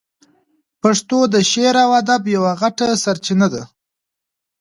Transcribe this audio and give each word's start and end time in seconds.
پښتو 0.81 1.19
د 1.33 1.35
شعر 1.51 1.75
او 1.85 1.91
ادب 2.01 2.21
یوه 2.35 2.51
غټه 2.61 2.87
سرچینه 3.03 3.47
ده. 3.53 3.63